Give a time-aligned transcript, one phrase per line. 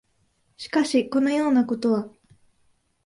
[0.57, 2.09] しかし、このようなことは、